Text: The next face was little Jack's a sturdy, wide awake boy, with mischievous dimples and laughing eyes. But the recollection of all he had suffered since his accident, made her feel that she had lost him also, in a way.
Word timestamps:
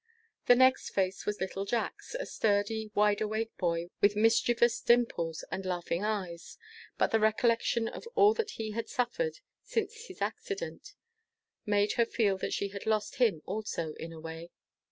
The 0.47 0.55
next 0.55 0.89
face 0.89 1.27
was 1.27 1.39
little 1.39 1.63
Jack's 1.63 2.15
a 2.15 2.25
sturdy, 2.25 2.89
wide 2.95 3.21
awake 3.21 3.55
boy, 3.59 3.91
with 4.01 4.15
mischievous 4.15 4.81
dimples 4.81 5.43
and 5.51 5.63
laughing 5.63 6.03
eyes. 6.03 6.57
But 6.97 7.11
the 7.11 7.19
recollection 7.19 7.87
of 7.87 8.07
all 8.15 8.35
he 8.49 8.71
had 8.71 8.89
suffered 8.89 9.41
since 9.61 10.05
his 10.07 10.19
accident, 10.19 10.95
made 11.67 11.91
her 11.97 12.05
feel 12.07 12.39
that 12.39 12.51
she 12.51 12.69
had 12.69 12.87
lost 12.87 13.17
him 13.17 13.43
also, 13.45 13.93
in 13.93 14.11
a 14.11 14.19
way. 14.19 14.49